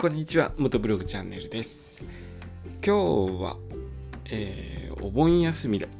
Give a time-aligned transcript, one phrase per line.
[0.00, 2.02] こんにちは元ブログチャンネルです。
[2.82, 3.56] 今日は、
[4.24, 5.90] えー、お盆休みで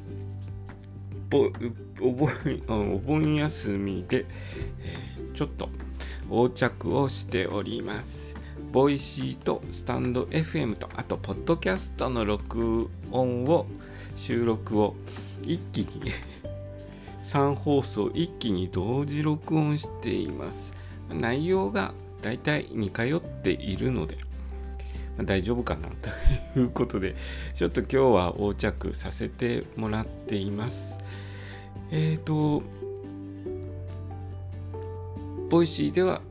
[1.31, 2.31] お盆
[2.67, 4.25] お盆休みで、
[4.79, 5.69] えー、ちょっと
[6.31, 8.35] 横着をしております。
[8.71, 13.67] Voicy とスタンド FM とあとポッドキャストの録音を
[14.15, 14.95] 収録を
[15.43, 16.11] 一気に
[17.21, 20.73] 3放送一気に同時録音しています。
[21.13, 24.17] 内容が大体似通っているので、
[25.17, 25.89] まあ、大丈夫かな
[26.53, 27.15] ということで、
[27.55, 30.99] ちょっと今日は横着させてもらっています。
[31.91, 32.63] えっ、ー、と、
[35.49, 36.21] Voicy では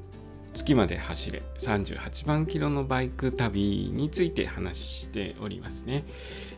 [0.54, 6.04] 月まで走れ38万キロのバイク旅について話しておりますね。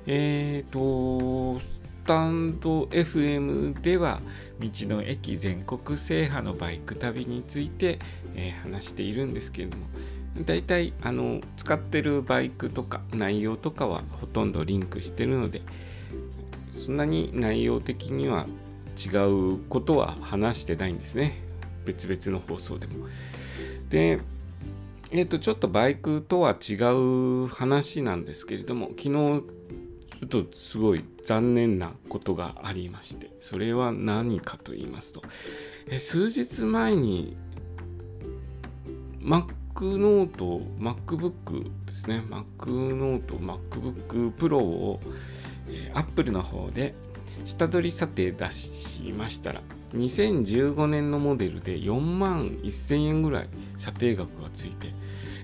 [0.06, 1.60] えっ、ー、と、
[2.04, 4.20] stand.fm では
[4.60, 7.98] 道の駅全国制覇のバイク旅について、
[8.34, 9.86] えー、話しているんですけれども
[10.44, 15.62] 大体あの使ってるバイクとか内容とかはほとんどリンクしてるので
[16.72, 18.46] そんなに内容的には
[18.96, 21.40] 違うことは話してないんですね
[21.84, 23.06] 別々の放送でも。
[23.90, 24.20] で
[25.10, 29.42] えっ、ー、とちょっとバイクとは違う話なんですけれども昨日
[30.28, 35.22] ちょっとすごい残念なことがありましてそれは何かと言いますと
[35.88, 37.36] え数日前に
[39.20, 39.46] Mac
[39.96, 42.22] ノート MacBook ですね。
[42.28, 45.00] Mac ノート MacBook Pro を、
[45.68, 46.94] え Apple の方で
[47.44, 49.62] 下取り査定出しましたら
[49.94, 54.92] 2015年のモデルで4万1000円ぐらい査定額がついて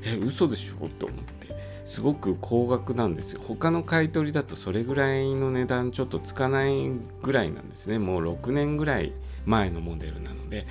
[0.04, 0.88] え嘘でしょ？
[0.88, 1.48] と思って。
[1.88, 3.40] すごく高額なんですよ。
[3.42, 6.90] 他の買い取りだとそれぐらいの値段ちょっとつかない
[7.22, 7.98] ぐらいなんですね。
[7.98, 9.14] もう6年ぐらい
[9.46, 10.66] 前のモデルなので。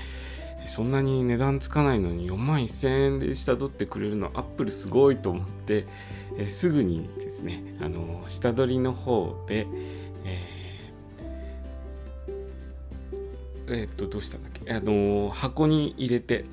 [0.67, 5.87] そんなに値段つかないのに4万1000円で下取ってくれるのアップルすごいと思って
[6.37, 9.65] えすぐにですねあの下取りの方で
[10.25, 14.73] えー、えー、っとどうしたんだっけ？
[14.73, 16.43] あの箱に入れて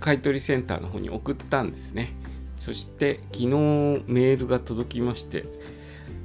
[0.00, 2.21] 買取センターの方に送ったんですね。
[2.62, 5.46] そして昨日メールが届きまして、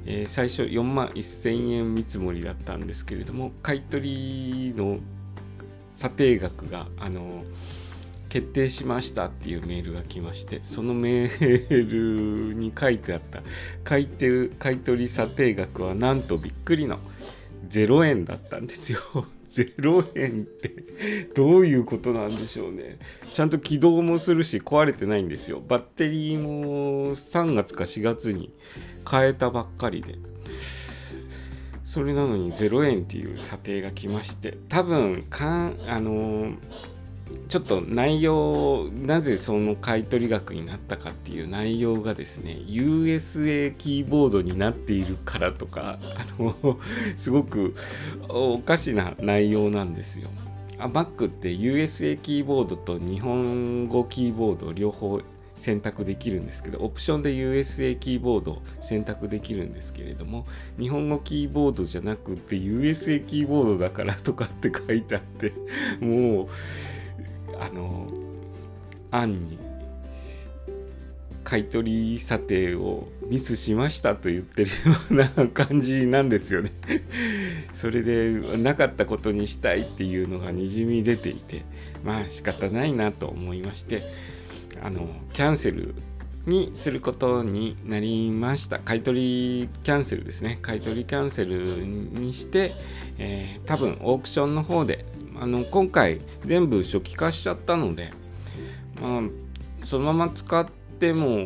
[0.06, 4.98] えー、最初4万1000円見積もりだったんですけれども買取の
[5.90, 7.42] 査定額があの
[8.28, 13.42] 決定しましたっていうメールが来ましてそのメールに書いてあった
[13.82, 14.48] 買い取
[14.96, 17.00] り査定額はなんとびっくりの
[17.68, 19.00] 0円だったんですよ。
[19.48, 20.74] 0円って
[21.34, 22.98] どういうことなんでしょうね。
[23.32, 25.62] ちゃんと起動もするし壊れてないんですよ。
[25.66, 28.52] バッテリーも3月か4月に
[29.08, 30.16] 変えたばっかりで。
[31.84, 36.56] それなのに0円っていう査定が来まして多分かんあのー
[37.48, 46.78] ちょっと内容なぜその買取額になったかっていう内容がですね USA キーボードになっているからとかあの
[47.16, 47.74] すごく
[48.28, 50.28] おかしな内容なんですよ。
[50.78, 55.20] あ Mac って USA キーボードと日本語キーボード両方
[55.58, 60.46] 選択できるんですけどオプションで USA キーボードを選択できるんですけれども
[60.78, 65.52] 日本語キーボードじゃなくて USA キーボードだからとかって書いてあって
[66.00, 66.48] もう
[67.58, 68.08] あの
[69.10, 69.58] 案に
[71.44, 74.74] 買取査定をミスしましたと言ってるよ
[75.10, 76.72] うな感じなんですよね。
[77.72, 81.64] それでなかったことにしたいっていうのがにじみ出ていて
[82.04, 84.02] まあ仕方ないなと思いまして
[84.82, 85.94] あのキャンセル
[86.48, 88.78] にすることになりました。
[88.78, 90.58] 買取キャンセルですね。
[90.62, 92.74] 買取キャンセルにして、
[93.18, 95.04] えー、多分オークションの方で
[95.38, 98.12] あの今回全部初期化しちゃったので、
[99.00, 99.22] まあ、
[99.84, 100.66] そのまま使っ
[100.98, 101.38] ても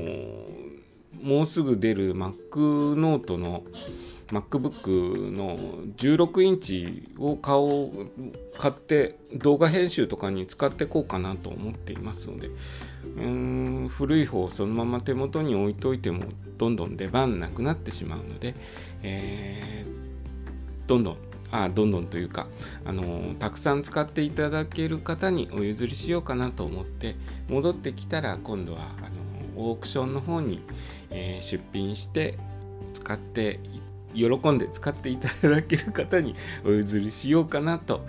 [1.21, 3.65] もうすぐ出る Mac ノートの
[4.33, 5.59] MacBook の
[5.97, 8.11] 16インチを買おう
[8.59, 12.51] 買って動画編集とかに使ってこうかなと思っていますので
[13.19, 16.25] うん古い方をそのまま手元に置いといても
[16.57, 18.55] どんどん出番なくなってしまうので、
[19.03, 21.17] えー、どんどん
[21.51, 22.47] あどんどんというか、
[22.87, 27.15] あのたくさん使っていただける方にお譲りしようかなと思って
[27.51, 29.03] 戻ってきたら今度はあ
[29.59, 30.63] のオークションの方に、
[31.11, 32.39] えー、出品して
[32.95, 33.82] 使ってい
[34.15, 38.05] 喜んで使っていただける方にお譲りしようかなと、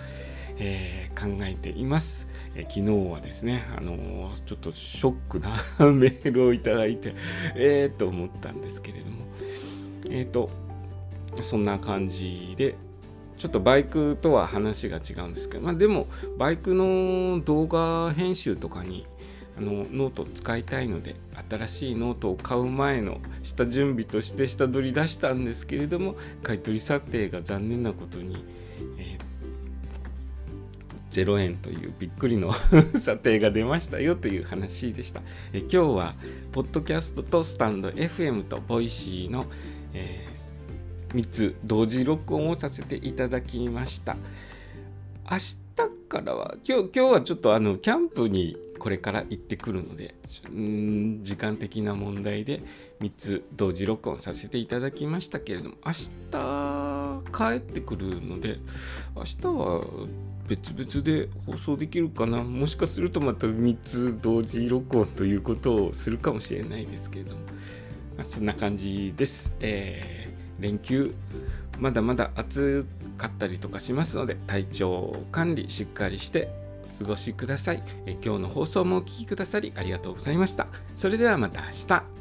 [0.58, 2.28] えー、考えています。
[2.56, 5.50] え、昨日はですね、あのー、ちょっとショックな
[5.92, 7.14] メールをいただいて、
[7.56, 9.24] えーと思ったんですけれども、
[10.10, 10.50] えっ、ー、と、
[11.40, 12.76] そんな感じで、
[13.36, 16.06] ちょっとバイクとは話が違うんですけど、まあ、でも
[16.38, 19.06] バイクの動画編集とかに
[19.56, 21.16] あのノートを使いたいので
[21.48, 28.44] 新しいノートを買う前の下準備として下取り出したんですけれども買取査定が残念なことに、
[28.98, 32.52] えー、0円というびっくりの
[32.98, 35.22] 査定が出ましたよという話でした。
[35.52, 36.14] え今日は
[36.50, 39.46] ポッドキャストとスタンド FM と Voicy の、
[39.92, 44.16] えー、3つ同時録音をさせていただきました。
[45.30, 45.56] 明日
[46.08, 50.14] からは今日今日はちょっとあのキャンプにこれから行ってくるので
[50.48, 52.62] うん時間的な問題で
[53.00, 58.58] 3つ同時録音させていただきましたけれども明日帰ってくるので
[59.14, 59.84] 明日は
[60.46, 67.40] 別々で放送できるかなもしかするとまた3つ同時録音ということをするかもしれないですけれども、
[68.16, 69.54] まあ、そんな感じです。
[69.60, 71.14] えー、連休
[71.78, 72.86] まだまだ暑
[73.16, 77.82] かったりとかしますので体調管理しっかりして過ごしください。
[78.24, 80.66] 今日の放送もお聴きくださりありがとうございました。
[80.94, 82.13] それではまた明日。